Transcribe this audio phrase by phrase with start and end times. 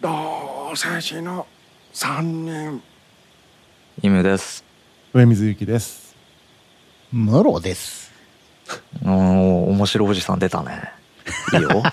[0.00, 1.46] 同世代の
[1.92, 2.82] 三人。
[4.00, 4.64] イムです。
[5.12, 6.16] 上水ゆきです。
[7.12, 8.10] ムロです。
[9.04, 9.10] おー
[9.68, 10.90] 面白おじさん出たね。
[11.52, 11.82] いいよ。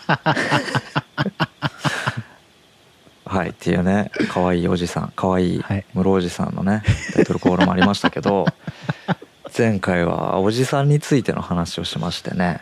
[3.26, 5.84] はいっていうね可愛いおじさん可愛いはい。
[5.94, 6.84] 室おじさんのね
[7.14, 8.46] タイトルコールもありましたけど
[9.58, 12.62] 前回はおじさんについての話をしましてね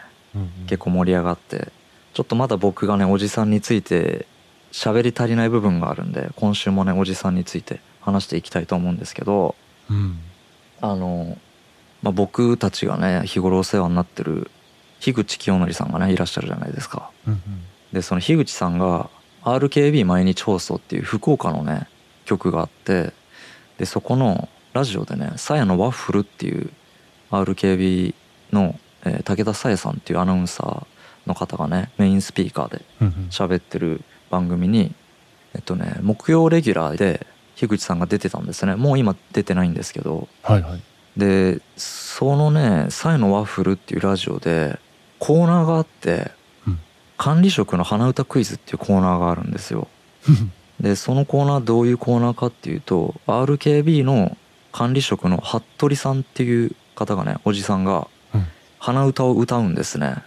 [0.65, 1.71] 結構盛り上がって
[2.15, 4.25] ちょっとまだ僕がねおじさんについて
[4.75, 9.55] 喋り足りない部分があるんで今週もねおじさんについて話していきたいと思うんですけど
[9.89, 10.19] うん。
[10.81, 11.37] あの、
[12.01, 14.51] まあ、僕たちがね日頃お世話になってる
[14.99, 17.09] 樋口清則さんがねいらっしゃるじゃないですか。
[17.25, 17.41] うん
[17.93, 19.09] でその樋口さんが
[19.43, 21.87] RKB 毎日放送っていう福岡のね
[22.25, 23.13] 曲があって
[23.77, 26.69] でそこのラジオでね「さやのワッフル」っていう
[27.31, 28.13] RKB
[28.51, 30.85] の、えー武田さやさんっていうアナウンサー
[31.25, 33.27] の方がねメインスピーカーでうん。
[33.29, 34.01] 喋ってる
[34.35, 34.93] 番組に
[35.53, 38.75] えっとね木曜レギュラーで樋口さんが出てたんですね。
[38.75, 40.27] もう今出てないんですけど。
[40.43, 40.81] はいはい。
[41.15, 44.77] でそのね「サイのワッフル」っていうラジオで
[45.17, 46.31] コーナーがあって
[46.67, 46.79] うん
[47.17, 49.87] 「管理職の鼻歌クイズ」っていうコーナーがあるんですよ。
[50.81, 54.35] でそのコーナーどういうコーナーかっていうと RKB の
[54.73, 58.45] 管理職の服部さんっていう方がねおじさんがうん。
[58.79, 60.17] 鼻歌を歌うんですね。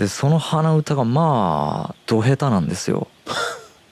[0.00, 3.08] でその鼻歌がまあど下手なんですよ。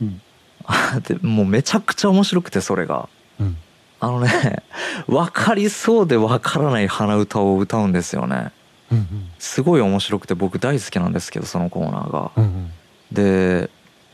[0.00, 0.22] うん。
[1.06, 3.10] でもうめちゃくちゃ面白くてそれが。
[3.38, 3.58] うん。
[4.00, 4.62] あのね
[5.06, 8.52] 分かりそうで分からない鼻歌を歌うんですよね。
[8.90, 9.28] うん。
[9.38, 12.30] すごい面白くて僕大好きなんですけどそのコーナーが。
[12.36, 12.72] うんうん。
[13.12, 13.68] で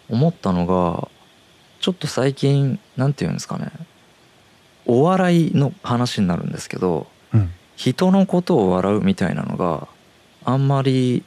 [0.09, 1.07] 思ったのが
[1.81, 3.71] ちょっと最近なんて言うんですかね。
[4.85, 7.53] お笑いの話になるんですけどうん。
[7.77, 9.87] 人のことを笑うみたいなのが
[10.45, 11.23] あんまり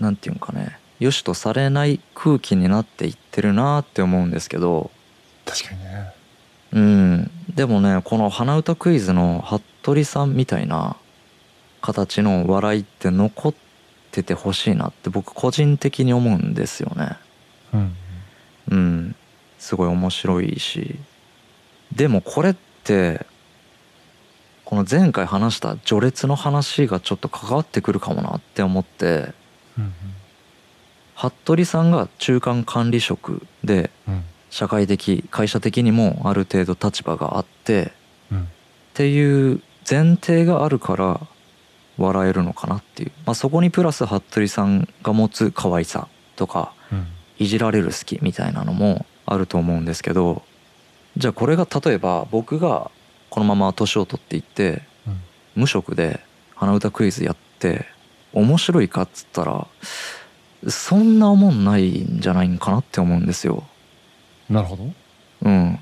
[0.00, 4.90] なんていうんかね良しとされない空気になっていってるなって思うんですけど。
[5.46, 6.12] 確かにね。
[6.72, 7.30] うん。
[7.54, 9.42] でもねこの鼻歌クイズの
[9.82, 10.96] 服部さんみたいな
[11.80, 13.54] 形の笑いって残っ
[14.12, 17.16] ててほしいなって僕個人的に思うんですよね。
[17.72, 17.96] うん。
[18.68, 19.16] うん。
[19.58, 20.96] すごい面白いし。
[21.94, 23.26] でもこれって
[24.64, 29.32] この前回話した序列の話がちょっと関わってくるかもなって思って
[29.80, 29.92] うん
[31.20, 34.24] 服部さんが中間管理職でうん。
[34.48, 37.92] 社会的会社的にもある程度立場があって
[38.32, 38.42] うん。
[38.42, 38.46] っ
[38.94, 41.20] ていう前提があるから
[41.98, 47.06] 笑えるのかなっていう、まあ、そこにプラス服部さんが持つ可愛さとかうん。
[47.38, 50.42] いじられる好きみたいなのもあると思うんですけど
[51.16, 52.90] じゃあこれが例えば僕が
[53.28, 55.20] このまま年を取っていってうん。
[55.54, 56.20] 無職で
[56.56, 57.86] 鼻歌クイズやって
[58.32, 59.66] 面白いかっつったら
[60.68, 63.64] そんな思んないんじゃないんかなって思うんですよ。
[64.48, 64.84] なるほど。
[65.42, 65.78] うん、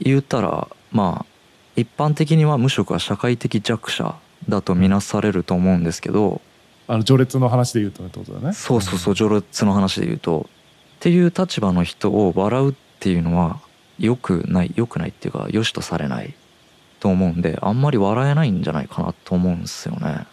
[0.00, 1.26] 言ったらまあ
[1.76, 4.16] 一般的には無職は社会的弱者
[4.48, 6.40] だとみなされると思うんですけど、
[6.88, 8.54] あの序列の話で言うとねってことだね。
[8.54, 10.48] そうそうそう序列の話で言うと。
[10.96, 13.60] っていう立場の人を笑うっていうのは
[14.00, 16.34] 良くない良くないっていうか良しとされない
[16.98, 20.26] と思うんであんまり笑えないんじゃないかなと思うんですよね。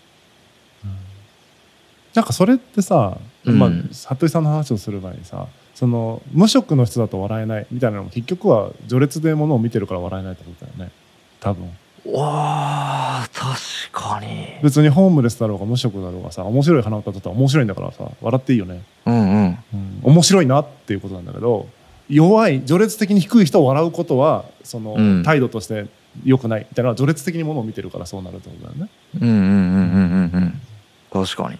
[2.16, 3.70] なんかそれってさ、うんまあ
[4.08, 10.92] 服部さんの話をする前にさその無職の人だと笑えないみたいなのも結局は序列でものを見てるから笑えないってことだよね
[11.40, 11.70] 多分
[12.14, 13.60] わあ確
[13.92, 14.60] かに。
[14.62, 19.58] 別にホームレスだろうが無職だろうがさ面白い鼻歌だったら面白いんだからさ笑っていいよね、うんうん。
[19.74, 21.68] うん、面白いなっていうことなんだけど
[22.08, 25.88] 弱い序列的に低い人を笑うことはその、うん態度として
[26.24, 28.90] 良くないみたいなのは序列的にものを見てるからそうなるってことだよね
[29.20, 31.26] うんうんうんうんうんうん。
[31.26, 31.60] 確かに。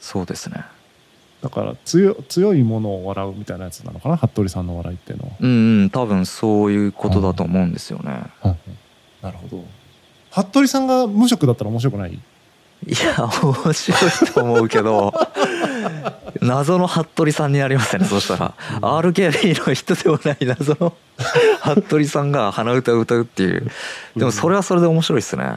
[0.00, 0.64] そうですね。
[1.42, 4.16] だから強強いものを笑うみたいなやつなのかな？
[4.16, 5.90] 服部さんの笑いっていうのは、うんうん。
[5.90, 8.24] 多分そういうことだと思うんですよね。
[9.22, 9.64] なるほど。
[10.30, 12.12] 服部さんが無職だったら面白くない？
[12.12, 15.12] いや面白いと思うけど。
[16.40, 18.54] 謎の服部さんになりますねそしたら。
[18.80, 20.94] RKB の人でもない謎の
[21.62, 23.70] 服部さんが鼻歌を歌うっていう。
[24.16, 25.56] でもそれはそれで面白いっすね。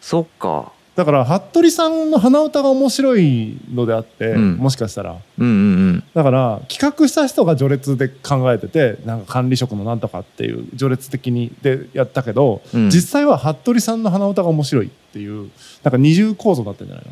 [0.00, 4.56] そっかだから服部さんの鼻歌が面白いのであって、うん。
[4.56, 5.16] もしかしたら。
[5.38, 5.56] うんうんう
[5.94, 6.04] ん。
[6.14, 12.90] だから企画した人が序列で考えててなんか管理職のなんとかっていう序列的にでやったけど、うん。
[12.90, 15.50] 実際は服部さんの鼻歌が面白いっていう
[15.82, 17.06] なんか二重構造になってるんじゃない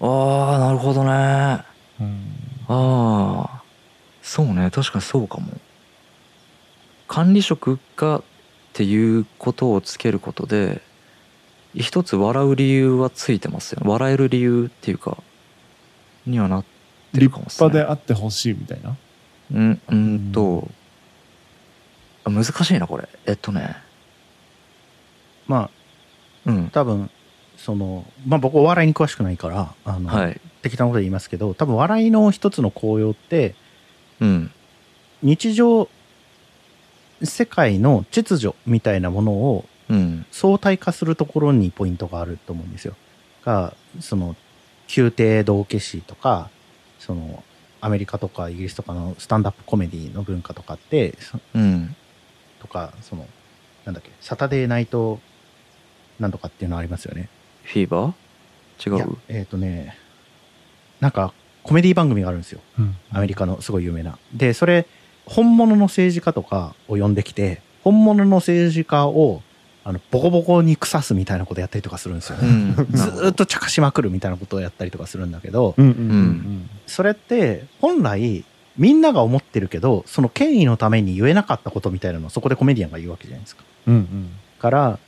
[0.00, 1.10] ああなるほどね。
[1.10, 1.64] あ
[2.68, 3.62] の、あ
[4.20, 4.70] そうね。
[4.70, 5.52] 確かにそうかも。
[7.08, 8.22] 管理職がっ
[8.74, 10.82] ていうことをつけることで
[11.76, 13.90] 一つ笑う理由はついてますよね。
[13.90, 15.18] 笑える理由っていうか
[16.26, 16.64] にはなっ
[17.12, 17.74] てる立かもしれない。
[17.74, 18.96] 派であってほしいみたいな？
[19.52, 20.68] うんうんと
[22.24, 23.08] 難しいなこれ。
[23.26, 23.76] えっとね。
[25.46, 25.70] ま
[26.46, 26.66] うん。
[26.66, 27.10] あ多分
[27.56, 30.40] そのまあ僕お笑いに詳しくないからあの、はい。
[30.62, 33.54] 適当なこと言いますけど多分笑いの一つの効用って
[34.20, 34.50] うん。
[35.22, 35.88] 日常
[37.22, 42.94] 世界の秩序みたいなものをうん相対化するところにポイントがあると思うんですよ。
[43.44, 44.36] がその
[44.94, 46.50] 宮廷道化師とか
[46.98, 47.42] その
[47.80, 51.94] アメリカとかイギリスとかのスタンダップコメディの文化とかってそうん
[52.60, 53.26] とかその
[53.84, 55.20] なんだっけサタデーナイト
[56.18, 57.28] なんとかっていうのありますよね。
[57.62, 59.96] フィーバー違いやうえっ、とね
[61.00, 61.32] なんか
[61.62, 64.18] コメディ番組があるんですようんアメリカのすごい有名な。
[64.32, 64.86] でそれ
[65.26, 69.42] 本物の政治家とかを呼んできて本物の政治家を
[69.88, 72.48] あのボコボコに腐すみたいなことやったりとかするんですよね。
[72.48, 78.44] うん ずーっと茶化しまくるみたいなことをやったりとかするんだけど、うんうんうんそれって本来
[78.76, 83.62] みんなが思ってるけどその権威のために言えなかったことみたいなのをそこでコメディアンが言うわけじゃないですか。
[83.86, 84.98] うんうんから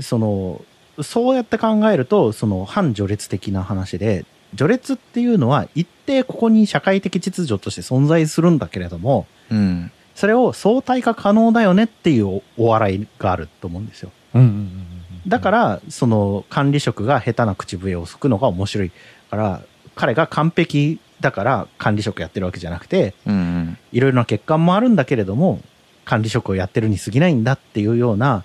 [0.00, 0.64] その
[1.00, 4.24] そうやって考えるとその反序列的な話で
[4.56, 14.10] 序列っていうのは一定ここに社会的秩序として存在するんだけれどもうんそれを相対化可能だよねっていうおお笑いがあると思うんですよ。
[15.26, 18.92] だからその管理職が下手な口笛を吹くのが面白い
[19.30, 19.62] から
[19.94, 25.60] 彼が完璧だから管理職やってるわけじゃなくてうんいろいろな欠陥もあるんだけれども
[26.04, 28.44] 管理職をやってるに過ぎないんだっていうような、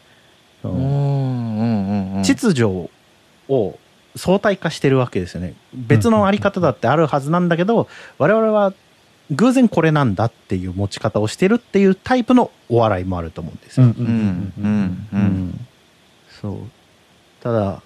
[2.24, 2.64] 秩序
[3.50, 3.78] を
[4.16, 5.56] 相対化してるわけですよね。
[5.74, 8.74] 別のあり方だってあるはずなんだけど我々は
[9.32, 13.88] 偶然これなんだっていう持ち方をしてるっていうタイプのお笑いもあると思うんですよ。
[13.88, 15.68] うん
[16.42, 16.58] そう。
[17.42, 17.82] ただ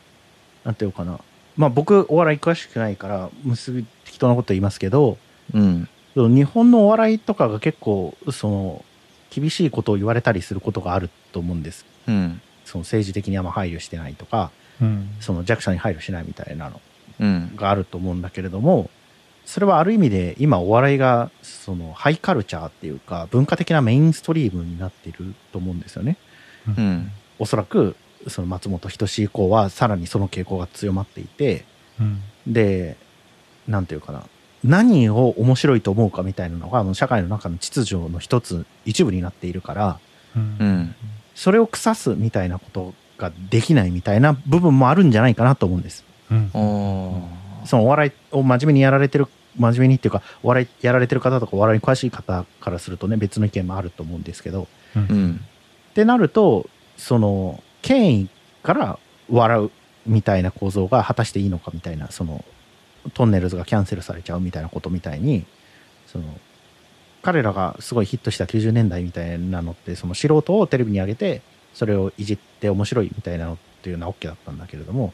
[0.64, 1.20] なんていうかな。
[1.56, 5.18] まあ僕お笑い詳しくないから結び適当なこと言いますけど
[5.54, 5.88] うん。
[6.16, 8.86] 日本のお笑いとかが結構その
[9.30, 11.86] 厳しいことを言われたりすることがあると思うんです。
[12.08, 12.42] うん。
[12.66, 14.52] その政治的にあんま配慮してないとか
[14.82, 15.10] うん。
[15.20, 16.82] その弱者に配慮しないみたいなの
[17.20, 17.56] うん。
[17.56, 18.90] があると思うんだけれども
[19.46, 26.18] それはある意味で今お笑いがそのハイカルチャーっていうか文化的なメインストリームになっていると思うんですよね。
[26.68, 27.12] うん。
[27.40, 27.96] おそらく
[28.28, 31.66] その松本人志以降はさらにその傾向が強まっていて
[32.00, 32.22] うん。
[32.48, 32.98] で
[33.68, 34.24] なんていうかな。
[34.64, 40.00] 何を面白いと思うかみたいなのがあの社会の中の秩序の一つ一部になっているから
[40.36, 40.58] うん。
[40.60, 40.96] うん。
[41.36, 46.04] それを腐すみたいなことができないみたいな部分もあるんじゃないかなと思うんです。
[46.32, 46.50] うん。
[47.66, 49.28] そのお笑いを真面目にやられてる
[49.58, 54.68] 真面目にっていうかお笑いやられてる方とかお笑いに詳しい方からするとね別の意見もあると思うんですけど。
[54.96, 55.40] うん。
[55.92, 58.30] ってなるとその権威
[58.64, 59.00] から
[59.30, 59.72] 笑う
[60.08, 62.44] みたいな構造が果たしていいのかみたいなその
[63.14, 65.46] トンネルズがキャンセルされちゃうみたいなことみたいに
[66.08, 66.26] その
[67.22, 71.42] 彼らがすごいヒットした90年代みたいなのってその素人をテレビに上げて
[71.74, 75.14] それをいじって面白いみたいなのっていうのは OK だったんだけれども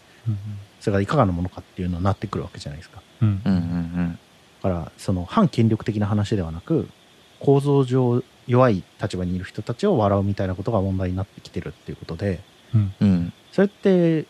[0.80, 3.02] それがいかがなものかっていうのになってくるわけじゃないですか。
[3.22, 4.20] うんうんうん
[4.62, 6.90] だからその反権力的な話ではなく
[7.40, 12.42] 構造上弱い立場にいる人たちを笑うみたいなことが問題になってきてるっていうことで
[12.74, 12.94] うん。
[13.00, 13.10] うん。
[13.10, 14.26] うんそれって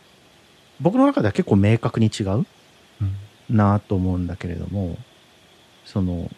[0.79, 2.45] 僕の中では結構明確に違う
[3.01, 3.15] うん。
[3.49, 4.97] なと思うんだけれども
[5.85, 6.29] その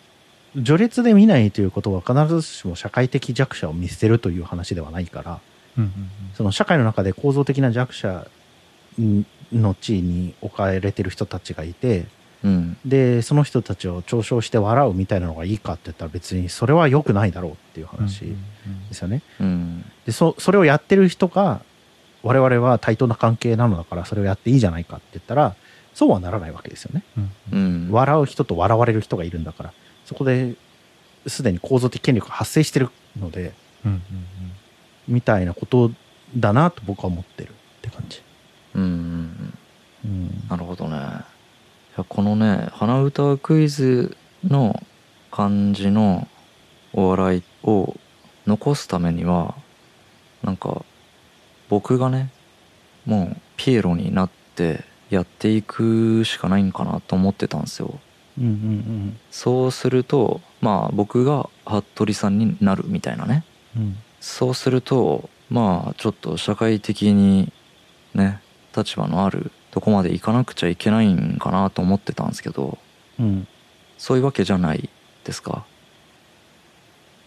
[0.55, 5.39] 序列で見ないということは必ずしも社会的弱者を見捨てるという話ではないから
[5.77, 5.91] うん
[6.34, 8.27] その社会の中で構造的な弱者
[9.53, 12.05] の地位に置かれてる人たちがいて
[12.43, 12.77] うん。
[12.86, 18.22] でその人たちを嘲笑して笑うみたいなのがいいかって言ったら別にそれは良くないだろうっていう話
[18.89, 19.22] ですよね。
[19.39, 19.86] うん。
[20.05, 21.62] でそそれをやってる人が
[22.24, 25.56] 我々は対等な関係なのだからそれをやっていいじゃないかって言ったら
[25.94, 27.04] そうはならないわけですよね。
[27.51, 27.90] うん。
[27.92, 29.74] 笑う人と笑われる人がいるんだから
[30.06, 30.56] そこで
[31.28, 33.54] すでに構造的権力が発生してるので
[35.08, 35.92] みたいなこと
[36.36, 38.22] だなと僕は思ってるって感じ。
[38.75, 39.54] うんうん。
[40.06, 40.48] うん。
[40.50, 40.98] なるほどね。
[40.98, 41.00] い
[41.98, 44.82] やこのね鼻歌クイズの
[45.30, 46.28] 感じの
[46.94, 47.96] お笑いを
[48.48, 49.56] 残すためには
[50.44, 50.84] なんか
[51.72, 52.30] 僕がね
[53.06, 57.98] もうピエロになってやっていくしかないんかなと思ってたんですよ。
[58.38, 63.46] うんうんそうするとまあ僕が服部さんになるみたいなね。
[63.78, 63.98] うんうん。
[64.20, 67.54] そうするとまあちょっと社会的に
[68.13, 68.42] ね
[68.75, 72.78] 立場のあるとこまで行かなくちゃいけないんかなと思ってたんですけど。
[73.18, 73.48] うん。
[73.98, 74.90] そういうわけじゃない
[75.24, 75.66] ですか。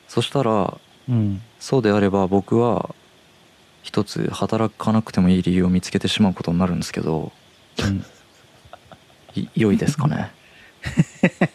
[0.07, 0.77] そしたら
[1.09, 1.41] うん。
[1.59, 2.95] そうであれば僕は
[3.85, 7.31] 一つ働かなくてもいい理由を見つけてしまうことになるんですけど
[7.79, 8.05] うん。
[9.37, 10.31] い良いですかね？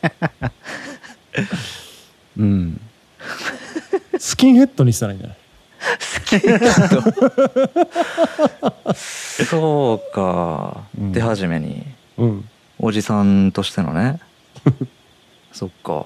[2.38, 2.80] うん。
[4.18, 5.38] スキンヘッドにしたらいいんじゃない？
[8.96, 11.14] そうか、うん。
[11.14, 11.86] 手始めに。
[12.18, 12.50] うん。
[12.78, 14.20] おじさんとしてのね。
[15.54, 16.06] そっか。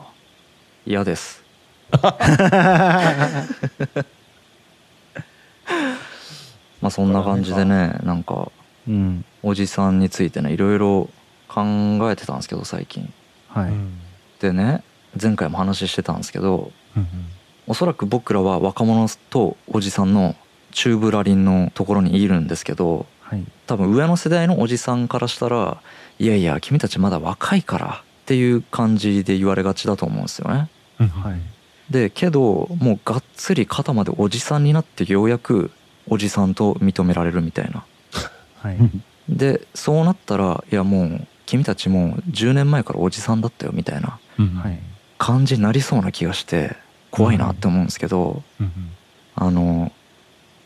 [0.86, 1.42] 嫌です
[6.84, 8.52] まあそんな感じでねなんか
[8.88, 9.25] うん。
[9.42, 11.10] おじさんについてねいろいろ
[11.48, 11.62] 考
[12.12, 13.12] えてたんですけど最近。
[13.48, 14.00] はい、うん。
[14.42, 14.84] でね
[15.20, 17.08] 前回も話してたんですけどうん
[17.66, 20.36] おそらく僕らは若者とおじさんの
[20.72, 23.46] 中ぶらりんのところにいるんですけどはい。
[23.66, 25.82] 多分上の世代のおじさんからしたら
[26.20, 30.70] いやいや君たちまだ若いからっていう感じで言われがちだと思うんですよね。
[31.00, 31.08] うん。
[31.08, 31.40] はい。
[31.90, 35.72] でけどもうがっつり肩までおじさんになってようやく
[36.07, 37.86] おじさんと認められるみたいな。
[38.60, 38.77] はい。
[39.29, 44.19] でそうなったらいやもう君たちもう10年前からおじさんだったよみたいな
[45.17, 46.75] 感じになりそうな気がして
[47.12, 48.72] 怖いなって思うんですけど、うん。
[49.36, 49.91] あの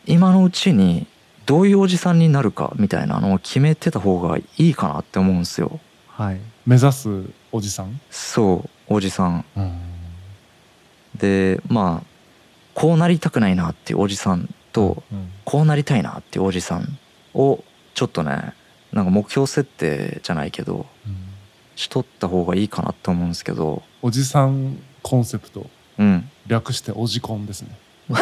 [0.06, 1.08] 今のうちに
[1.46, 5.79] どういうおじさんになるかみたいなのを決めてた方がいいかなって思うんですよ。
[6.08, 6.39] はい。
[6.65, 8.01] 目指すおじさん？
[8.10, 9.46] そうおじさん。
[9.56, 9.79] うん。
[11.17, 12.08] でまあ
[12.74, 15.31] こうなりたくないなっていうおじさんとうん。
[15.46, 16.98] こうなりたいなっていうおじさん
[17.34, 18.53] をちょっとね
[18.91, 20.86] なんか目標設定じゃないけど
[21.75, 23.81] しとった方がいいかなって思うんですけど。
[24.01, 25.65] おじさんコンセプト。
[25.98, 26.29] うん。
[26.48, 27.77] 略しておじコンですね。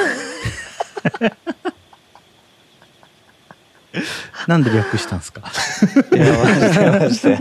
[4.48, 5.42] なんで略したんですか？
[6.14, 7.40] いやマジでマジで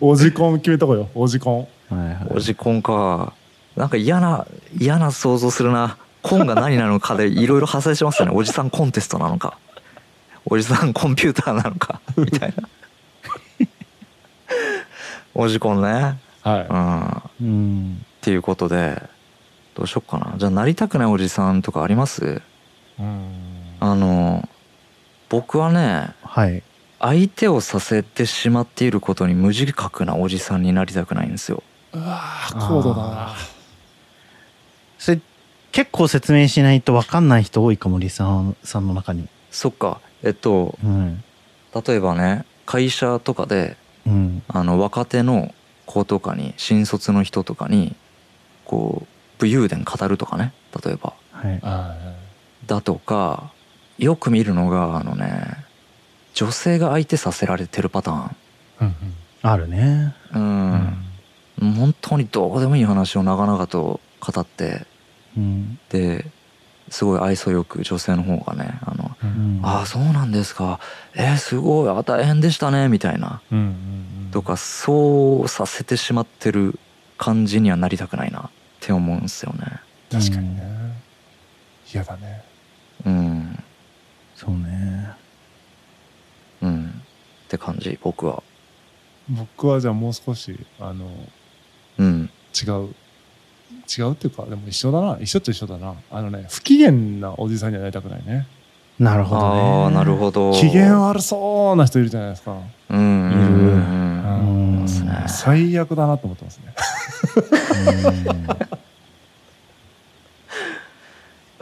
[0.00, 2.28] おじコン決めとこよおじコンはいはい。
[2.30, 3.32] おじコンか。
[3.76, 4.46] なんか嫌な
[4.78, 8.32] 嫌な想像するなコンが何なのかでいろいろ派生しますよね。
[8.34, 9.58] おじさんコンテストなのか。
[10.46, 12.00] おじさんコンピューターなのか。
[12.16, 12.68] みたいな。
[15.34, 16.18] おじコンね。
[16.42, 17.46] はうん。
[17.46, 18.02] うん。
[18.02, 19.02] っていうことで
[19.74, 20.34] どうしよっかな。
[20.36, 22.24] じゃあなりたくないおじさんとかあります？
[22.24, 23.76] いうん。
[23.80, 24.48] あの
[25.28, 26.62] 僕はねはい。
[26.98, 31.62] 相手をさせてしまっていることに無自覚なおじさんになりたくないんですよ。
[31.94, 33.34] うわー高度だな。
[34.98, 35.20] それ
[35.72, 39.28] 結構説明しないと分かんない人多いかもリさんさんの中に。
[39.50, 40.00] そっか。
[40.22, 41.22] えっとうん。
[41.86, 44.42] 例えばね会社とかでうん。
[44.48, 45.54] あの若手の
[45.86, 47.94] 子とかに新卒の人とかに
[48.64, 49.06] こう
[49.38, 50.52] 武勇伝語るとかね
[50.84, 51.14] 例えば。
[51.32, 51.60] はい。
[51.62, 51.96] あ
[52.66, 53.52] だとか
[53.98, 55.64] よく見るのがあのね
[56.34, 58.26] 女性が相手させられてるパターン。
[58.28, 58.32] ー
[58.82, 58.94] うん。
[59.42, 60.14] あるね。
[60.34, 61.04] う、うんん。
[61.60, 64.86] 本当にどうでもいい話を長々と語って
[65.36, 65.78] うん。
[65.90, 66.24] で
[66.88, 69.60] すごい愛想よく女性の方がねあの、ううん。
[69.60, 70.80] んああそうなんですか。
[71.14, 71.88] えー、すごい。
[71.88, 72.88] あ大変でしたね。
[72.88, 73.40] みたいな。
[73.52, 76.78] うんうんとかそうさせてしまってる
[77.18, 78.42] 感じにはなりたくないな。
[78.42, 79.66] って思うんですよね。
[80.10, 80.62] 確かにね。
[81.92, 82.42] 嫌だね。
[83.04, 83.62] うん。
[84.36, 85.10] そうね。
[86.62, 86.86] うん。
[86.86, 88.42] って感じ僕は。
[89.28, 91.10] 僕はじゃあもう少しあの
[91.98, 92.30] うん。
[92.54, 92.94] 違う
[93.98, 95.18] 違うっていうかでも一緒だな。
[95.20, 95.94] 一緒っちゃ一緒だな。
[96.10, 98.46] あのね不機嫌なおじさんにはなりたくないね。
[98.98, 99.60] なるほどね。
[99.60, 100.52] ああなるほど。
[100.52, 102.56] 機嫌悪そうな人いるじゃないですか。
[102.90, 103.30] うんうんうん。
[103.30, 104.76] ううん。
[104.78, 106.74] んますね最悪だなと思ってますね。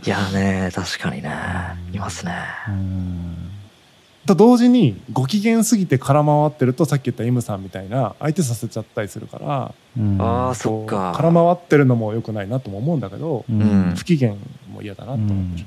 [0.05, 1.31] いやね確かにね。
[1.93, 2.33] いますね。
[2.69, 3.51] うん
[4.29, 11.13] と同時にご機嫌すぎて空回ってるとさっき言った M さんみたいな相手させちゃったりするから、うん、あそっか。
[11.17, 14.35] 空回ってるのもよくないなとも思うんだけど、うん、不機嫌
[14.73, 15.65] も嫌だなと思って、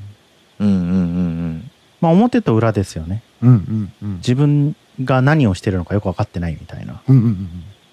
[0.59, 0.73] うん、うん。
[0.73, 0.83] うん。
[0.83, 0.93] うん。
[0.93, 1.71] うん。
[1.99, 7.01] まあ表と裏ですよね、うんうんうん、自分が何をしてるのかよく分かってないみたいな。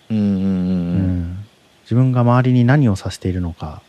[0.08, 3.82] 自分が周りに何をさせているのか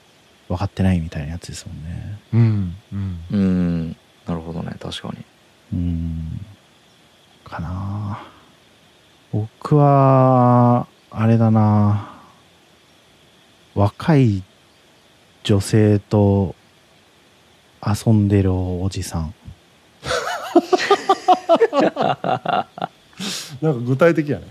[0.47, 2.19] 分かってないみたいなやつですもんね。
[2.33, 2.75] うん。
[2.93, 3.95] うん、うん、
[4.25, 4.75] なるほどね。
[4.79, 5.17] 確かに。
[5.73, 6.45] うん。
[7.49, 8.19] かな。
[9.31, 12.09] 僕はあれだな。
[13.75, 14.43] 若い
[15.43, 16.55] 女性と
[17.85, 19.33] 遊んでるおじさん。
[23.61, 24.45] なんか具体的やね。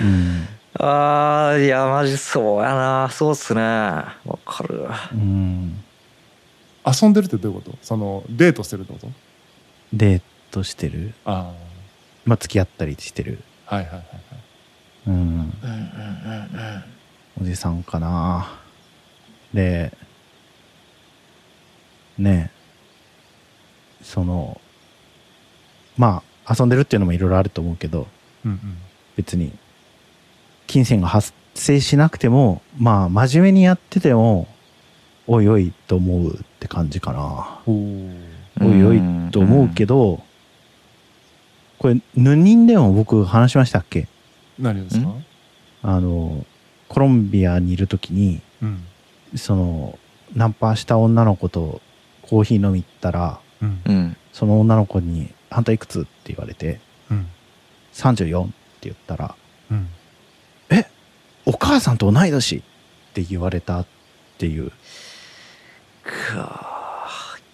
[0.00, 0.48] うん。
[0.76, 3.08] ああいやマジそうやな。
[3.10, 3.60] そうっすね。
[3.62, 4.06] わ
[4.44, 5.82] かるうん。
[6.84, 7.78] 遊んでるってどういうこと？
[7.82, 9.08] そのデートしてるってこと？
[9.92, 11.14] デートしてる。
[11.24, 11.52] あ
[12.24, 13.40] まあ付き合ったりしてる。
[13.66, 14.14] あはいはいはいはい。
[15.08, 15.14] うん。
[15.14, 15.50] うんうんうん
[17.42, 18.60] おじさんかな。
[19.52, 19.92] で
[22.18, 22.50] ね
[24.00, 24.60] えその
[25.96, 28.06] まあ遊んでるっていうのもいろいろあると思うけど
[28.44, 28.78] うんうん。
[29.16, 29.52] 別に
[30.66, 34.48] 金銭が発生しなくてもまあ真面目にやってても
[35.26, 37.60] おいおいと思うって感じかな。
[37.66, 40.22] おいおいと思うけど、
[41.84, 44.08] これ、ヌニンでも僕話しましたっけ？
[44.58, 45.06] 何をですか？
[45.06, 45.24] ん？
[45.82, 46.46] あの、
[46.88, 48.84] コロンビアにいるときに、うん。
[49.36, 49.98] その、
[50.34, 51.82] ナンパした女の子と
[52.22, 53.82] コーヒー飲み行ったら、うん。
[53.84, 54.16] うん。
[54.32, 56.00] その女の子に、あんたいくつ？
[56.00, 57.26] って言われて、うん。
[57.92, 59.34] 34って言ったら、
[59.70, 59.90] うん。
[61.44, 62.62] お母さんと同い年っ
[63.12, 63.86] て言われたっ
[64.38, 64.72] ていう。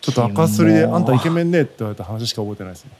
[0.00, 2.92] ちょっと赤すりで「キモあんたイケメンね」って言われた話しか覚えてないですね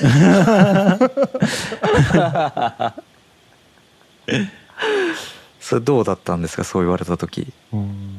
[5.60, 6.64] それどうだったんですか？
[6.64, 8.16] そう言われた時うん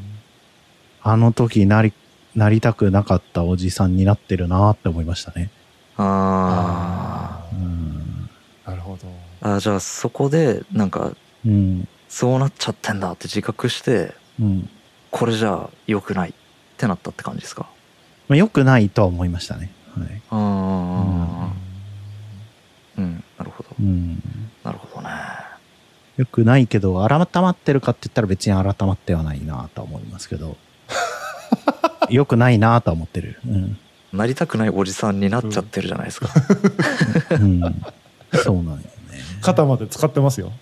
[1.03, 1.93] あの時なり、
[2.35, 5.49] なりたくなかったおじさんになってるなって思いましたね。
[5.97, 8.29] あうん。
[8.67, 11.11] なるほどーあじゃあそこでなんか
[11.45, 11.87] うん。
[12.07, 14.69] そうなっちゃってんだって自覚してうん。
[15.09, 16.33] これじゃ良くないっ
[16.77, 17.65] てなったって感じですか？
[18.29, 19.71] まあ、良くないとは思いましたね。
[19.97, 20.21] はい。
[20.29, 21.50] ああうん
[23.79, 24.21] うん。
[24.63, 25.09] なるほどね
[26.17, 30.57] 良くないけど、改まってるかって言ったら別に改まってはないなとは思いますけど。
[32.09, 33.39] 良くないなとは思ってる。
[33.47, 33.77] うん。
[34.13, 36.29] なりたくないおじさんになっちゃってるじゃないですか、
[37.31, 37.61] うん。
[38.43, 38.83] そうなんよね。
[39.41, 40.51] 肩まで使ってますよ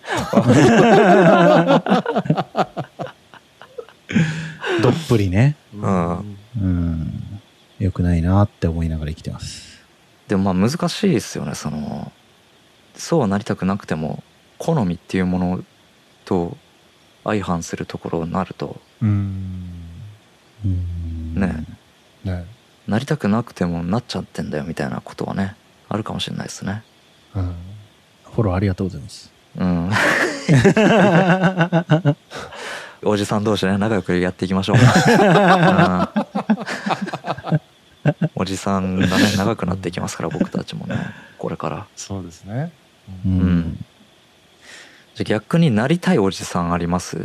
[4.82, 5.56] どっぷりね。
[5.74, 7.40] うんうん。
[7.78, 9.80] 良くないなって思いながら生きてます。
[10.28, 12.12] でもまあ難しいですよねその
[13.00, 14.22] そうはなりたくなくても
[14.58, 15.64] 好みっていうもの
[16.26, 16.58] と
[17.24, 18.78] 相反するところになると。
[19.02, 19.08] ね。
[22.24, 22.44] ね。
[22.86, 25.56] なりたくなくてもなっちゃってんだよみたいなことはね
[25.88, 26.82] あるかもしれないですね。
[27.34, 27.54] うん。
[28.24, 29.32] フォローありがとうございます。
[29.56, 29.90] うん。
[33.02, 34.82] おじさん同士ね仲良くやっていきましょう、うん。
[38.34, 40.98] おじさんがね長くなっていきますから僕たちもね
[41.38, 41.86] これから。
[41.96, 42.72] そうですね
[43.26, 43.58] ううん。
[43.58, 43.84] ん。
[45.14, 47.16] じゃあ逆になりたいおじさんあります？
[47.16, 47.24] な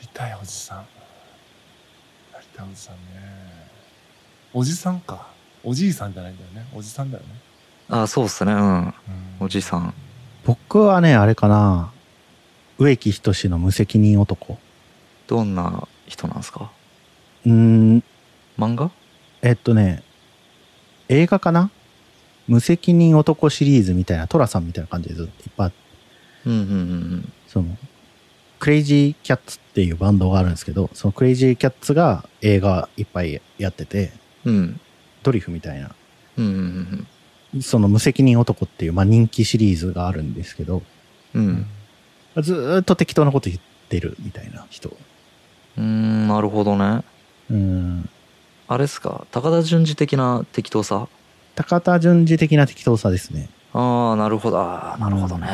[0.00, 0.78] りたいおじさん。
[0.78, 0.84] な
[2.40, 3.00] りたいおじさんね。
[4.52, 5.26] おじさんか。
[5.64, 6.66] おじいさんじゃないんだよね。
[6.74, 7.30] おじさんだよね、
[7.88, 8.52] あそうっすね。
[8.52, 8.84] うん。
[8.84, 8.92] うん。
[9.40, 9.94] おじさん。
[10.44, 11.90] 僕はね、あれかな。
[12.78, 14.58] 植木仁の無責任男。
[15.26, 16.70] どんな人なんですか？
[17.46, 18.04] うーん、
[18.58, 18.90] 漫画？
[19.40, 20.02] えっとね、
[21.08, 21.70] 映画かな？
[22.48, 25.76] 無責任男シリーズみたいな、トラさんみたいな感じでずっといっぱいあって。
[26.46, 27.76] うんうんうんその、
[28.58, 34.12] クレイジーキャッツっていうバンドがあるんですけど、そのクレイジーキャッツが映画いっぱいやってて、
[34.44, 34.54] うん。
[34.54, 34.80] うん
[35.22, 35.94] ドリフみたいな、
[36.36, 37.06] うん
[37.54, 40.82] うんその無責任男っていう、まあ、人気シリーズがあるんですけど、
[41.32, 41.66] うん。
[42.36, 44.90] うんずーっと適当なこと言ってるみたいな人。
[44.90, 47.02] うーんなるほどね。
[47.48, 48.10] うん。
[48.66, 49.26] あれっすか？
[49.30, 51.08] 高田純次的な適当さ？
[51.54, 53.48] 高田純次的な適当さですね。
[53.72, 54.58] ああなるほど。
[54.58, 55.48] ああなるほどね。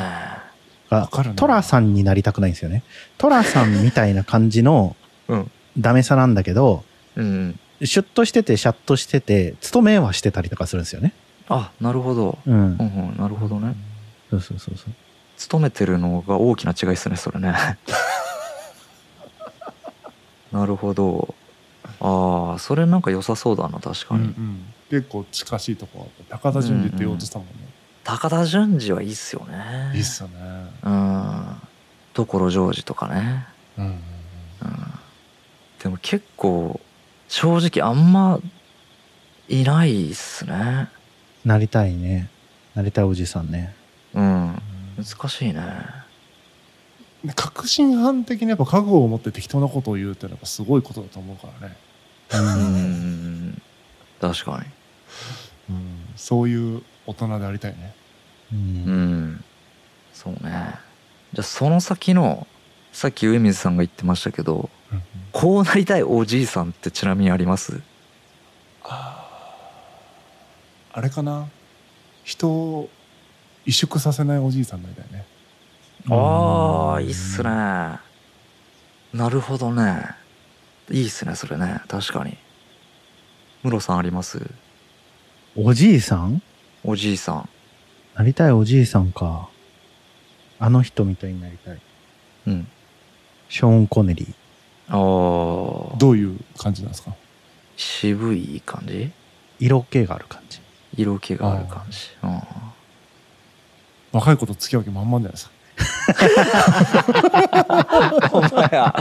[0.90, 2.82] がトラさんになりたくないんですよね。
[3.18, 4.96] トラさんみたいな感じの
[5.28, 5.50] うん。
[5.78, 6.84] ダメさなんだけど、
[7.16, 11.12] うんシュッとしててシャッとしてて、勤めはしてたりとかするんですよね。
[11.48, 12.38] あなるほど。
[12.46, 12.54] うん。
[12.54, 12.58] う。
[12.58, 12.82] んう
[13.14, 13.74] んなるほどね。
[14.30, 14.94] そうそうそうそう。
[15.36, 17.54] 勤めてるのが大きな違いっすねそれね。
[20.52, 21.34] なるほど。
[22.00, 27.52] ああそれなんか良さそうだな確かに、うんうん結構近しいとこあ高田純次って言おうとしたもんね、
[28.04, 29.92] 高田純次はいいっすよね。
[29.94, 30.34] いいっすよね。
[30.82, 31.56] うん。
[32.12, 33.46] 所ジョージとかね。
[33.78, 33.98] うんうんうん。
[35.82, 36.80] でも結構
[37.28, 38.40] 正直あんま
[39.48, 40.88] いないっすね。
[41.44, 42.28] なりたいね。
[42.74, 43.74] なりたいおじさんね。
[44.12, 44.24] うん。
[44.24, 44.62] うん
[45.00, 45.62] 難しいね。
[47.24, 51.76] ね確信犯的にやっぱ覚悟を持って適当なことを言うってのはやっぱすごいことだと思うからね、
[52.32, 53.62] うん
[54.20, 54.64] 確かうん、
[56.20, 57.94] そういう大人でありたいね。
[58.52, 58.54] う。
[58.54, 59.32] にうん。
[59.32, 59.42] ん
[60.12, 60.40] そうね。
[60.42, 62.46] じゃあその先の
[62.92, 65.02] さっき上水さんが言ってましたけどうん。
[65.32, 67.80] こうなりたいおじいさんってちなみにあります？
[68.82, 69.26] あ
[71.00, 71.48] れかな？
[72.22, 72.90] 人を
[73.64, 75.24] 萎縮させないおじいさんになりたいね。
[76.10, 77.48] ああいいっすね。
[77.48, 78.02] な
[79.30, 80.04] るほどね。
[80.90, 81.80] いいっすねそれね。
[81.88, 82.36] 確かに。
[83.62, 84.38] ムロさんあります？
[85.56, 86.42] おじいさん？
[86.84, 87.48] おじいさん。
[88.14, 89.48] なりたいおじいさんか。
[90.58, 91.80] あの人みたいになりたい。
[92.46, 92.68] うん。
[93.48, 94.32] ショーン・コネリー。
[94.88, 94.94] あ
[95.94, 97.14] あどういう感じなんですか？
[97.76, 99.10] 渋い感じ？
[99.58, 100.60] 色気がある感じ。
[100.96, 101.98] 色気がある感じ。
[102.22, 102.40] うん。
[104.12, 105.50] 若い子と付き合う気満々じゃないです
[108.22, 108.30] か？
[108.32, 108.94] お前や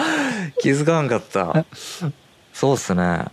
[0.61, 1.65] 気づかんかった
[2.53, 3.25] そうっすね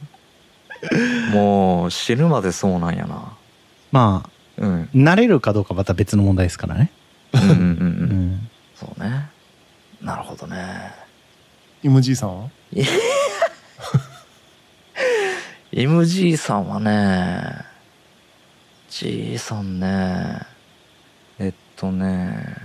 [1.33, 3.33] もう死ぬまでそうなんやな。
[3.93, 4.89] まあうん。
[4.95, 6.91] 慣れるかどうかまた別の問題ですからね。
[7.33, 9.29] うんうんうんそうね。
[10.01, 10.93] なるほどね。
[11.83, 12.51] イムじいさんは？
[15.73, 17.65] イムじいさんはね
[18.89, 20.41] じいさんね
[21.39, 22.57] えっとね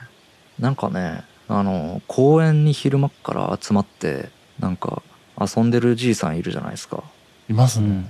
[0.60, 5.02] なんかねあの公園に昼間っから集まってなんか
[5.40, 7.04] 遊んでるじいさんいるじゃないですか
[7.52, 8.10] いますね、うん。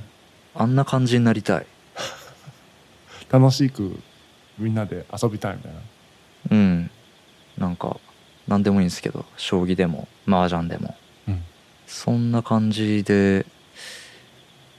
[0.56, 1.66] あんな感じになりたい。
[3.30, 4.00] 楽しく
[4.58, 5.80] みんなで遊びたいみたいな。
[6.52, 6.92] うん。
[7.58, 8.00] なんか
[8.48, 10.96] 何でもいいんですけど将棋でも麻雀でも、
[11.28, 11.44] うん。
[11.88, 13.46] そんな感じで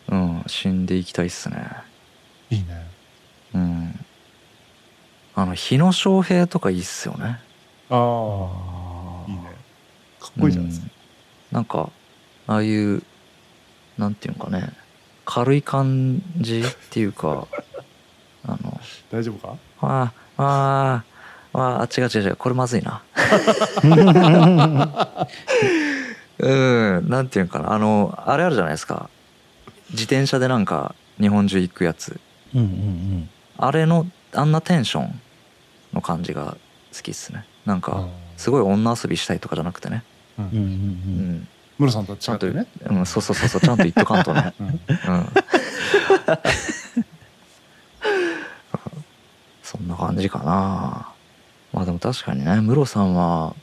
[0.08, 1.56] うん死んでいきたいっすね。
[2.50, 2.86] いいね。
[3.54, 4.04] うん。
[5.34, 7.40] あの日野翔平とかいいっすよね。
[7.90, 9.42] ああいいね。
[10.20, 11.02] かっこいいじゃないですか、うん
[11.52, 11.90] なんか
[12.46, 13.02] ああいう
[13.98, 14.70] なんていうのかね。
[15.24, 17.46] 軽い感じっていうか
[18.46, 18.80] あの。
[19.10, 19.56] 大丈夫か？
[19.80, 21.02] ああ
[21.54, 23.02] あああ違う違う違うこれまずいな。
[26.38, 27.72] うんなんていうのかな。
[27.72, 29.08] あのあれあるじゃないですか。
[29.90, 32.18] 自転車でなんか日本中行くやつ。
[32.54, 33.28] うんうん
[33.58, 35.20] あれのあんなテンション
[35.92, 36.56] の感じが
[36.96, 37.44] 好きっすね。
[37.66, 40.02] なんかすごい女遊びしたいとかじゃなくてね。
[40.38, 40.68] うんうんうんううん
[41.36, 44.54] んムロさんとちゃんと、違ってね、うん、そうそうそうそうちゃんと言っとかんとね。
[44.60, 44.66] うん。
[44.66, 44.78] うん。
[49.62, 51.08] そんな感じかな。
[51.72, 53.54] まあでも確かにねムロさんは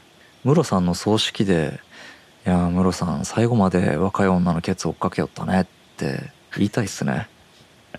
[0.43, 1.79] ムロさんの葬式で
[2.45, 5.65] 「いやムロさん最後まで若い女のケツ追っかけよったね」っ
[5.97, 7.27] て言いたいっすね。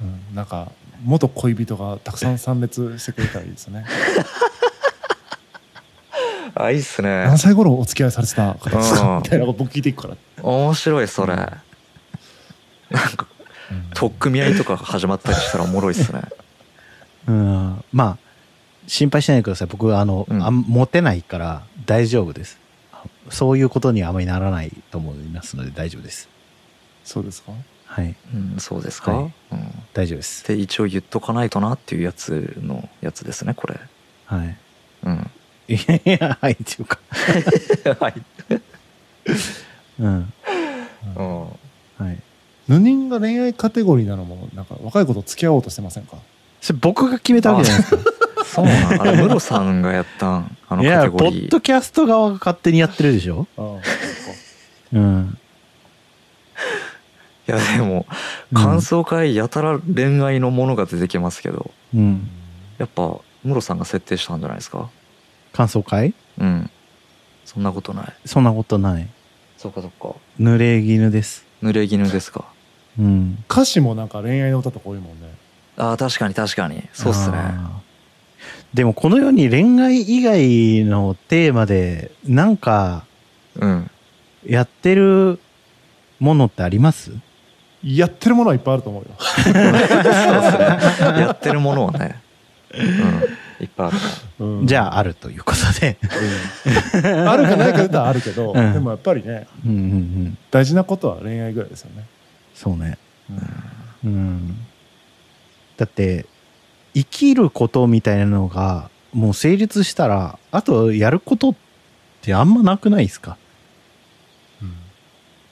[0.00, 0.34] うん。
[0.34, 0.72] なんか
[1.04, 3.86] 元恋人がたくさん参列してくれたらいいですね
[6.54, 7.24] あいいっすね。
[7.24, 9.16] 何歳頃お付き合いされてた方ですか？
[9.16, 9.22] うん。
[9.22, 11.36] みたいなこと僕聞いていくから、面白いそれ。
[11.36, 11.48] なん
[12.90, 13.26] か
[13.94, 16.22] 取っ組み合いとか始まったりしたらおもろいっすね。
[17.28, 17.84] うん。
[17.92, 18.18] まあ
[18.86, 19.68] 心配しないでください。
[19.68, 20.42] 僕あの、うん。
[20.42, 22.58] あんモテないから大丈夫です。
[23.28, 26.28] そういうことにはあまりならないと思いますので大丈夫です。
[27.04, 27.52] そうですか？
[27.86, 28.16] はい。
[28.34, 29.32] うんそうですか、はい。
[29.52, 29.84] うん。
[29.94, 30.48] 大丈夫です。
[30.48, 33.78] で一応言っとかないとなっていうやつのやつですねこれ。
[34.26, 34.56] はい。
[35.04, 35.30] うん
[35.74, 36.98] いやいや はいっていうか。
[38.00, 38.14] はい、
[40.00, 40.32] うん。
[41.16, 41.50] うん、は
[42.12, 42.18] い。
[42.68, 46.16] ヌニンが恋愛カテゴリーなのもなんか若い子と付き合おうとしてませんか？
[46.60, 48.02] それ僕が決めたわけじゃないですか。
[48.44, 51.50] そうなんあれムロさんがやったんあのいカテやポッゴリー。
[51.50, 53.46] ドキャスト側が勝手にやってるでしょ。
[53.56, 53.64] ああ
[54.92, 55.38] うん。
[57.48, 58.06] いやでも
[58.52, 61.70] うん感想会やたら恋愛のものが出てきますけど。
[61.94, 62.28] うん。
[62.78, 64.88] やっぱムロさんが設定したんじゃないですか？
[65.52, 66.14] 感想会？
[66.38, 66.70] うん。
[67.44, 68.12] そんなことない。
[68.24, 69.08] そんなことない。
[69.56, 70.14] そっかそっか。
[70.40, 71.44] 濡れ衣です。
[71.62, 72.44] 濡れ衣ですか。
[72.98, 73.44] うん。
[73.50, 75.34] 歌詞もなんか恋愛の歌とか多いもんね。
[75.76, 76.82] ああ確かに確かに。
[76.92, 77.36] そうっすね。
[78.72, 83.04] でもこの世に恋愛以外のテーマでなんか
[83.56, 83.90] うん。
[84.46, 85.38] やってる
[86.18, 87.12] ものってあります？
[87.82, 89.08] やってるものはいっぱいあると思うよ。
[89.18, 91.20] そうっすね。
[91.20, 92.20] やってるものはね。
[92.72, 93.96] うんいっぱいある。
[93.96, 94.02] ね
[94.38, 94.66] うん。
[94.66, 95.98] じゃああるということで。
[97.04, 97.28] うん。
[97.28, 98.72] あるかないか言ったらあるけど、うん。
[98.72, 100.38] でもやっぱりねうんうんうん。
[100.50, 102.06] 大事なことは恋愛ぐらいですよね、
[102.54, 102.98] そうね。
[104.04, 104.56] うん。
[105.76, 106.26] だって
[106.94, 111.54] 生きることみたいなのがもう成立したらあとやることっ
[112.22, 113.36] てあんまなくないですか？
[114.62, 114.72] うん。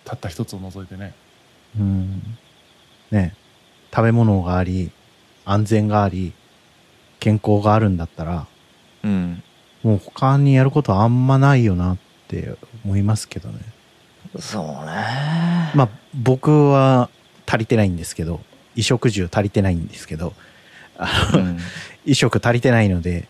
[0.05, 1.15] たった一つを除いてね。
[1.79, 2.23] うん。
[3.11, 3.35] ね。
[3.91, 4.91] 食べ物があり
[5.47, 6.35] 安全があり
[7.21, 8.47] 健康があるんだったら
[9.05, 9.43] うん。
[9.83, 13.61] もう他にやることはあんまないよなって思いますけどね。
[14.39, 15.73] そうね。
[15.75, 17.11] まあ僕は
[17.47, 18.41] 足りてないんですけど
[18.75, 20.33] 衣食住足りてないんですけど
[20.97, 21.59] あのうん。
[22.05, 23.29] 衣食足りてないので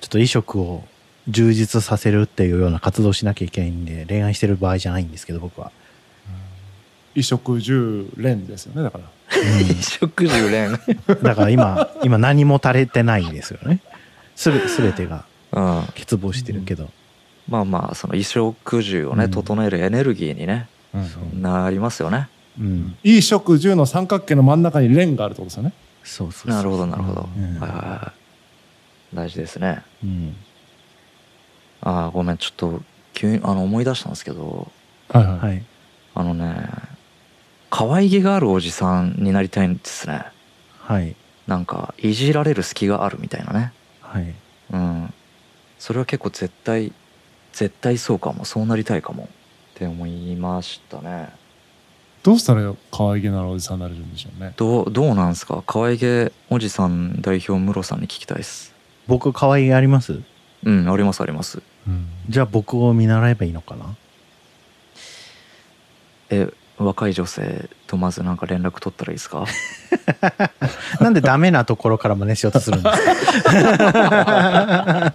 [0.00, 0.84] ちょっと衣食を
[1.28, 5.72] 充実させるっていうような活動をしなきゃいけないんで恋愛してる場合じゃないんですけど僕は、
[7.14, 9.04] 衣食住連ですよねだから。
[9.30, 10.78] 衣食住連。
[11.22, 13.80] だから今 今何も足りてないですよね。
[14.36, 15.82] すべ全てがうん。
[15.94, 16.90] 欠乏してるけど、
[17.48, 19.30] まあまあその衣食住をねうん。
[19.30, 20.68] 整えるエネルギーにね
[21.40, 22.28] なりますよね。
[22.58, 25.72] うん、衣食住の三角形の真ん中に連があるってことですよね。
[26.04, 26.50] そうそうそう。
[26.50, 27.60] なるほどなるほど、うん。
[27.60, 28.12] はいはいは
[29.12, 29.16] い。
[29.16, 29.82] 大事ですね。
[30.02, 30.36] うん。
[31.80, 34.70] ああごめんちょっと急にあの思い出したんですけど。
[35.08, 35.64] はいはい、はい。
[36.14, 36.68] あのね
[37.76, 40.24] 可愛げがあるおじさんになりたいんですね。
[40.78, 41.16] はい。
[41.48, 43.72] なんかいじられる隙があるみたいなね。
[44.00, 44.32] はい。
[44.70, 45.12] うん。
[45.80, 46.92] それは結構絶対
[47.52, 48.44] 絶対そうかも。
[48.44, 49.24] そうなりたいかも。
[49.24, 49.26] っ
[49.74, 51.30] て思いましたね。
[52.22, 54.52] どうしたら可愛げならおじさんになれるんでしょうね。
[54.56, 55.64] どうどうなんすか？
[55.66, 58.72] 可愛げおじさん代表ムロさんに聞きたいです。
[59.08, 60.20] 僕可愛げあります？
[60.62, 61.60] うんありますあります。
[61.88, 62.06] うん。
[62.28, 63.96] じゃあ僕を見習えばいいのかな？
[66.30, 69.44] え若い女性とまずなんか連絡取ったらいいですか？
[71.00, 72.98] なんでダメなところから真似しようとするんです
[73.42, 75.14] か？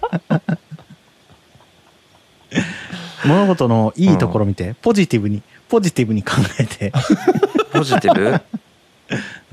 [3.26, 6.92] 物事のいいところ見て、ポジティブにポジティブに考えて、
[7.72, 8.40] ポジティブ？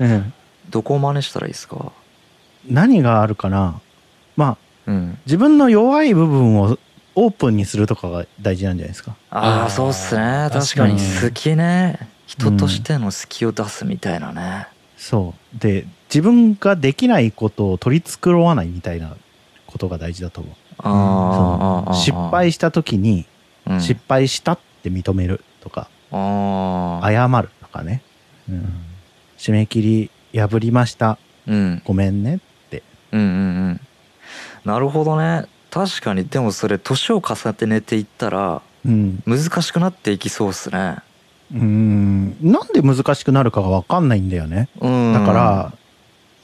[0.00, 0.32] うん、
[0.70, 1.92] どこを真似したらいいですか？
[2.68, 3.80] 何があるかな？
[4.36, 5.18] まあうん。
[5.26, 6.78] 自分の弱い部分を
[7.14, 9.16] オープンにするとかが大事なんじゃないですか？
[9.30, 10.48] ああそうっすね。
[10.52, 10.92] 確確かに。
[10.92, 12.08] 好きね。
[12.26, 14.68] 人としての好きを出すみたいなね。
[14.96, 15.58] そう。
[15.58, 19.16] で自分ができないことを取り繕わないみたいな
[19.66, 20.54] ことが大事だと思う。
[20.78, 23.26] あ失敗した時に
[23.66, 23.80] うん。
[23.80, 28.02] 失敗したって認めるとか、ああ謝るとかね、
[28.48, 28.72] うん。
[29.36, 31.18] 締め切り破りました。
[31.46, 31.82] うん。
[31.84, 32.40] ごめんね
[33.10, 33.30] うんうんう
[33.70, 33.80] ん。
[34.66, 35.46] なるほどね
[35.78, 39.22] 確かにでもそれ年を重ねていったらうん。
[39.26, 40.96] 難しくなっていきそうっすね。
[41.54, 42.36] うん。
[42.40, 44.68] なんで難しくなるかが分かんないんだよね。
[44.80, 45.12] うん。
[45.12, 45.72] だから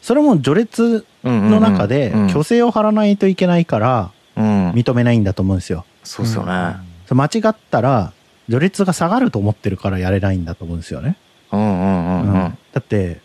[0.02, 4.70] それも序列のの中で虚勢を張らないといけないからうん。
[4.70, 5.84] 認めないんだと思うんですよ。
[6.04, 6.76] そうっすよね。
[7.06, 8.12] そう間違ったら
[8.46, 11.16] 序列が下がると思ってるからやれないんだと思うんですよね。
[11.50, 12.58] うんうんうんううんん。
[12.72, 13.20] だって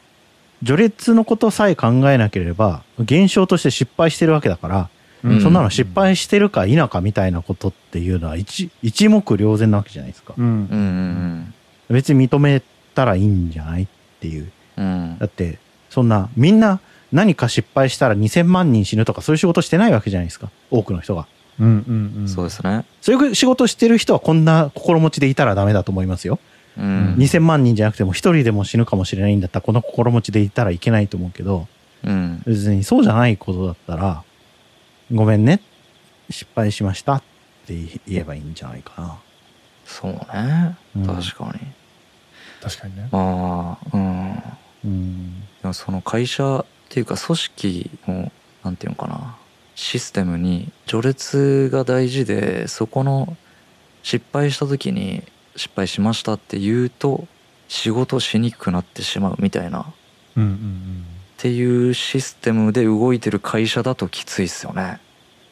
[0.65, 4.89] 序列のことさえ考えなければ現象として失敗してるわけだから、
[5.23, 5.41] うん。
[5.41, 10.34] そんなの失敗してるか否かみたいなことっていうのは一一目瞭然なわけじゃないですか。
[10.38, 11.53] うん。
[11.89, 12.62] 別に認め
[12.95, 13.88] たらいいんじゃないっ
[14.19, 14.51] ていう。
[14.77, 14.86] うん。
[14.86, 16.79] うんだってそんなみんな
[17.12, 20.49] 何か失敗したら2000万人死ぬとかそういう仕事してないわけじゃないですか。
[20.71, 21.27] 多くの人が。
[21.60, 22.27] うんうんうん。
[22.27, 22.86] そうですね。
[23.01, 26.39] そういう仕事してる人はこんな心持ちでいたらダメだと思いますよ。
[26.77, 27.15] うん。
[27.17, 31.67] 2000万人じゃなくても1人でも死ぬかもしれないんだったらこの心持ちでいたらいけないと思うけど
[32.05, 32.41] うん。
[32.45, 34.23] 別にそうじゃないことだったら
[35.12, 35.60] ごめんね。
[36.30, 37.24] 失敗しましたっ
[37.65, 37.74] て
[38.08, 39.17] 言えばいいんじゃないかな。
[39.86, 40.78] そうね。
[40.95, 41.08] うん。
[41.08, 41.60] 確かに。
[42.62, 43.10] 確かにね。
[43.12, 44.43] まあうん。
[44.86, 45.39] うん。
[45.41, 48.32] でもその会社っていうか組織の
[48.63, 49.36] なんていうのかな。
[49.76, 53.38] システムに序列が大事でそこの
[54.04, 55.24] 失敗した時に
[55.56, 57.28] 失敗しましたって言うと
[57.69, 59.82] 仕事しにくくなってしまうみたいな。
[59.82, 59.86] っ
[60.38, 61.06] うんうん
[61.41, 64.99] ていうシステムで動いてる会社だときついっすよね。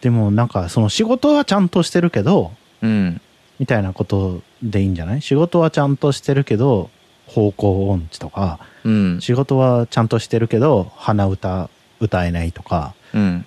[0.02, 3.22] でもなんかその仕事はちゃんとしてるけどうん。
[3.58, 5.22] みたいなことでいいんじゃない？
[5.22, 6.90] 仕事はちゃんとしてるけど
[7.26, 9.22] 方向音痴とかうん。
[9.22, 11.70] 仕事はちゃんとしてるけど鼻歌
[12.00, 13.46] 歌えないとかうん。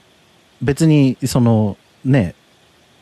[0.62, 2.35] 別にそのね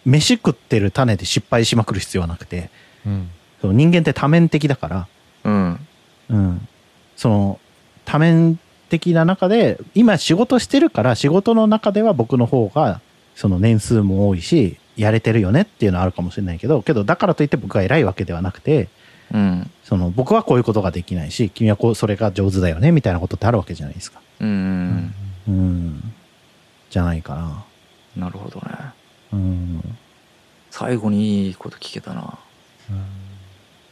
[0.05, 2.71] 飯食ってる種で失敗しまくる必要はなくて
[3.07, 3.31] うん。
[3.61, 5.09] その人間って多面的だから、
[5.45, 5.87] うん。
[6.31, 6.69] うん、
[7.17, 7.61] その
[8.05, 13.01] 多面的な中で今仕事してるから仕事の中では僕の方が
[13.35, 18.89] その年数も多いしやれてるよねっていうのはあるかもしれないけどけどだからといって僕が偉いわけではなくて
[19.33, 19.71] うん。
[19.85, 24.21] その僕はこういうことができないし君はこうそれが上手だよねみたいなことってあるわけじゃないですか。
[24.41, 25.15] うんうん
[25.49, 26.13] うん、
[26.91, 27.65] じゃないかな。
[28.17, 28.67] なるほどね。
[29.33, 29.99] うん、
[30.71, 32.39] 最後にいいこと聞けたな。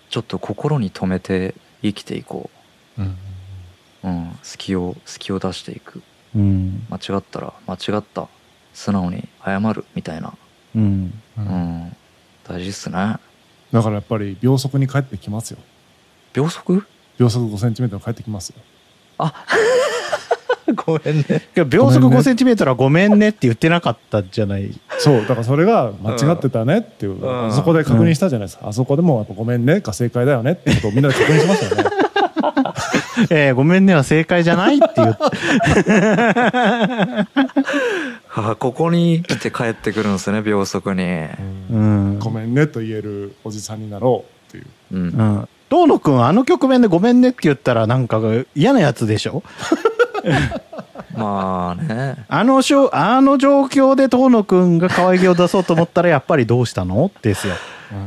[0.09, 2.51] ちょっと心に留めて生きていこ
[2.99, 3.17] うん
[4.07, 6.03] ううん隙を隙を出していく。
[6.35, 8.29] うん、間違ったら間違った
[8.75, 10.35] 素直に謝るみたいな。
[10.75, 11.45] うん、ううん。
[11.45, 11.97] ん
[12.47, 13.17] 大事っすね。
[13.73, 15.59] だからやっぱり秒速に帰ってきますよ。
[16.33, 16.85] 秒速？
[17.19, 18.57] 秒速5センチメートル帰ってきますよ。
[20.85, 21.49] ごめんね。
[21.69, 22.19] 秒速ごめんね。
[22.19, 24.79] 5センチメートルはごめんねって言ってなかったじゃない。
[24.99, 27.47] そうだからそれが間違ってたねっていう、うん。
[27.49, 31.96] あそこで確認したじゃないですか、あそこでもやっぱごめんねが正解だよねってことをみんなで確認しましたよね
[33.31, 35.25] えーごめんねは正解じゃないって言って。
[38.35, 41.03] あここに来て帰ってくるんですね秒速に
[41.71, 42.19] うん。
[42.19, 45.49] ごめんねと言えるおじさんになろうっていううんうん。
[45.69, 48.21] 東野くん、あの局面でごめんねって言ったらなんか
[48.55, 49.43] 嫌なやつでしょ？
[51.17, 57.11] まあねあのしょあの状況で東野くんが可愛げを出そうと思ったらやっぱりどうしたの？
[57.23, 57.55] ですよ。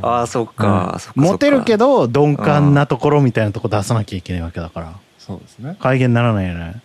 [0.01, 4.93] ああそっか、そっかモテるけどど鈍感なところみたいなとこ出さなきゃいけないわけだから。
[5.17, 6.81] そうですね、可愛げにならないよね。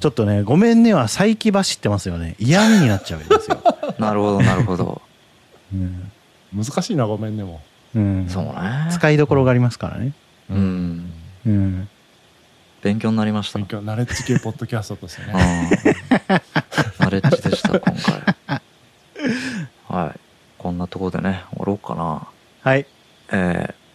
[0.00, 2.36] ちょっとね、ごめんねは再起走ってますよね。
[2.38, 3.58] 嫌味になっちゃうんですよ。
[3.98, 5.02] なるほどなるほど
[5.72, 6.10] うん。
[6.54, 7.60] 難しいなごめんねも
[7.94, 8.52] うん、そうね
[8.90, 10.12] 使いどころがありますからね。
[10.50, 11.12] うん
[11.46, 11.88] うん。
[12.82, 13.58] 勉強になりました。
[13.58, 15.70] 勉強ナレッジ系ポッドキャストとしてうんね
[16.98, 18.60] ナレッジでした今回。
[19.88, 20.20] はい。
[20.58, 21.78] こんなところでね終わろう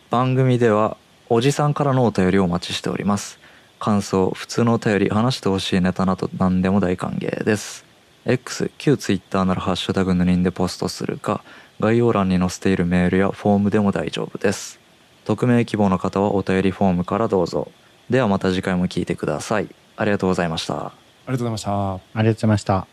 [0.10, 0.98] 番組では
[1.30, 3.40] おじさんからのお便りをお待ちしております。
[3.80, 7.86] 感想普通のお便り話してほしいネタなど何でも大歓迎です。
[8.26, 11.44] X 旧 Twitter なら「ハッシュタグぬりん」でポストするか
[11.80, 14.80] 概要欄に載せているメールやフォームでも大丈夫です。
[15.26, 17.72] 匿名希望の方はお便りフォームからどうぞ
[18.10, 19.68] ではまた次回も聞いてください。
[19.96, 20.76] ありがとうございました。
[20.76, 20.92] あ
[21.28, 21.94] りがとうございました。
[21.94, 22.93] ありがとうございました